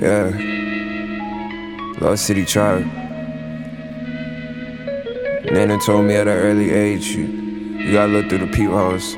[0.00, 0.30] Yeah.
[2.00, 2.84] Lost City Tribe.
[5.50, 9.16] Nana told me at an early age, you, you gotta look through the peepholes.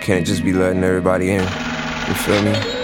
[0.00, 1.42] Can't just be letting everybody in.
[1.42, 2.81] You feel me?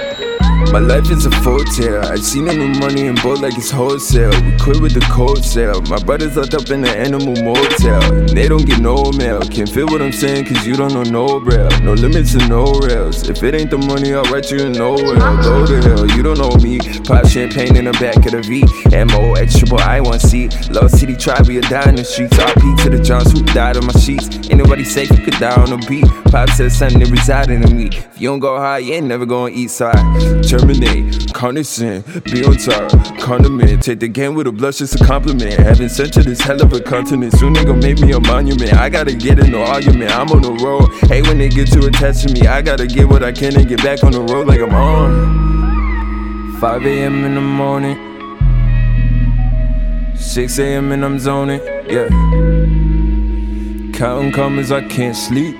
[0.72, 2.04] My life is a tale.
[2.04, 4.30] I seen them with money and boat like it's wholesale.
[4.42, 5.80] We quit with the cold sale.
[5.82, 8.02] My brothers locked up in the animal motel.
[8.12, 9.40] And they don't get no mail.
[9.40, 11.70] Can't feel what I'm saying, cause you don't know no braille.
[11.80, 13.28] No limits and no rails.
[13.28, 15.16] If it ain't the money, I'll write you in nowhere.
[15.42, 16.78] Go to hell, you don't know me.
[17.04, 18.60] Pop champagne in the back of the V.
[19.06, 20.48] MO extra boy, I want C.
[20.70, 22.36] Lost City tribe, we die in the streets.
[22.36, 24.28] RP to the Johns who died on my sheets.
[24.50, 26.06] Ain't nobody safe, you could die on the beat.
[26.30, 27.88] Pop said something that resided in me.
[27.88, 29.96] If you don't go high, you ain't never gonna eat side.
[30.48, 33.82] Terminate, condescend, be on top, condiment.
[33.82, 35.52] Take the game with a blush, it's a compliment.
[35.52, 38.72] Having sent to this hell of a continent, soon they gon' make me a monument.
[38.72, 40.88] I gotta get in no argument, I'm on the road.
[41.10, 43.68] Hey, when they get too attached to me, I gotta get what I can and
[43.68, 46.58] get back on the road like I'm on.
[46.58, 47.24] 5 a.m.
[47.26, 47.98] in the morning,
[50.16, 50.92] 6 a.m.
[50.92, 52.08] and I'm zoning, yeah.
[53.92, 55.58] Counting commas, I can't sleep.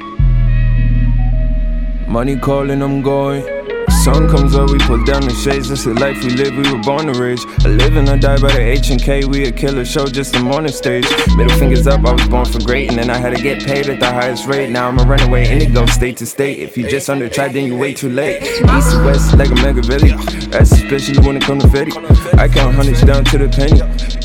[2.09, 3.58] Money calling, I'm going
[3.99, 5.69] sun comes up, we pull down the shades.
[5.69, 6.55] That's the life we live.
[6.57, 7.41] We were born to rage.
[7.65, 9.25] I live and I die by the H and K.
[9.25, 11.07] We a killer show, just a morning stage.
[11.37, 13.89] Middle fingers up, I was born for great, and then I had to get paid
[13.89, 14.71] at the highest rate.
[14.71, 16.59] Now I'm a runaway, and it goes state to state.
[16.59, 18.43] If you just under tried, then you way too late.
[18.43, 20.13] East to west, like a mega Machiavelli.
[20.49, 21.93] That's especially when it come to Fetty.
[22.39, 23.81] I count hundreds down to the penny.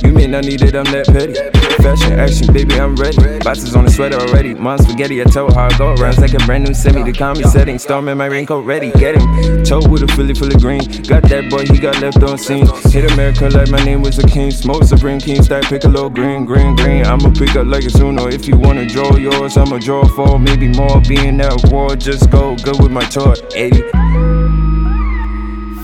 [0.07, 1.33] You may not need it, I'm that petty.
[1.81, 3.17] Fashion, action, baby, I'm ready.
[3.39, 4.53] Boxes on the sweater already.
[4.53, 5.93] Mom spaghetti, I told how I go.
[5.95, 7.03] Rounds like a brand new semi.
[7.03, 8.91] The comedy setting, storm in my raincoat ready.
[8.91, 9.62] Get him.
[9.65, 10.83] Toe with a Philly full of green.
[11.03, 12.67] Got that boy, he got left on scene.
[12.91, 14.51] Hit America like my name was a king.
[14.51, 17.05] Smoke Supreme King, stack pick a little green, green, green.
[17.05, 18.27] I'ma pick up like a Zuno.
[18.27, 20.99] If you wanna draw yours, I'ma draw four, maybe more.
[21.01, 23.35] Being that war, just go good with my toy.
[23.55, 23.81] 80.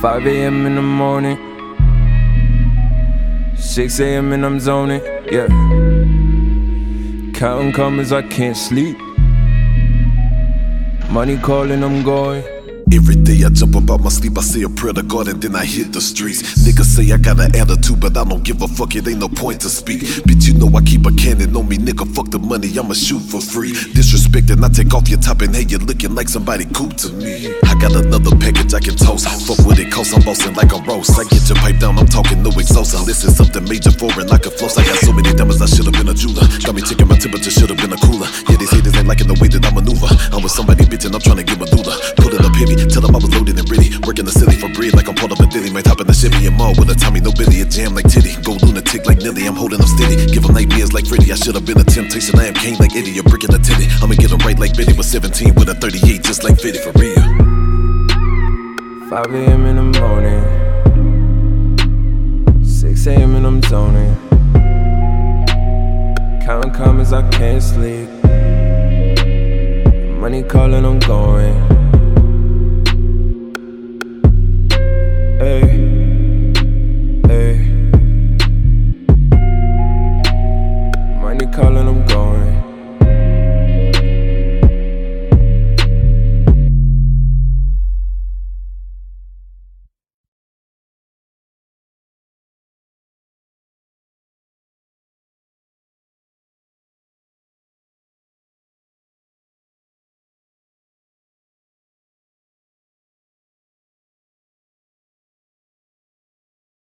[0.02, 0.66] 5 a.m.
[0.66, 1.38] in the morning.
[3.56, 4.34] 6 a.m.
[4.34, 5.48] and I'm zoning, yeah.
[7.34, 8.98] Counting commas, I can't sleep.
[11.10, 12.58] Money calling, I'm going.
[12.92, 15.55] Every day I jump about my sleep, I say a prayer to God and then
[15.55, 16.42] I hit the streets.
[16.66, 19.30] Niggas say I got an attitude, but I don't give a fuck, it ain't no
[19.30, 20.02] point to speak.
[20.26, 23.22] Bitch, you know I keep a cannon on me, nigga, fuck the money, I'ma shoot
[23.22, 23.73] for free.
[23.94, 27.14] Disrespect and I take off your top and hey, you're looking like somebody cool to
[27.14, 27.54] me.
[27.70, 30.82] I got another package I can toast, fuck what it costs, I'm bossing like a
[30.82, 31.14] roast.
[31.14, 34.45] I get your pipe down, I'm talking no exhaust, unless it's something major foreign like
[34.48, 34.77] a floss.
[34.77, 36.48] I got so many diamonds, I should've been a jeweler.
[36.66, 37.08] Got me checking
[43.30, 43.94] loaded and ready.
[44.06, 45.70] Working the city for bread like I'm part of a dilly.
[45.70, 48.10] My top in the Chevy and mall with a Tommy, no Billy, a jam like
[48.10, 48.36] Titty.
[48.42, 50.26] Go lunatic like Nelly, I'm holding them steady.
[50.28, 51.32] Give them nightmares like Freddy.
[51.32, 52.39] I should have been a temptation.
[52.39, 53.88] I am king like Eddie, a brick in the titty.
[54.02, 56.92] I'ma get them right like Betty was 17 with a 38, just like Fitty for
[56.98, 57.22] real.
[59.10, 59.66] 5 a.m.
[59.66, 60.45] in the morning,
[62.64, 63.36] 6 a.m.
[63.36, 64.16] and I'm zoning.
[66.45, 68.10] Counting commas, I can't sleep.
[70.20, 71.69] Money calling, I'm going.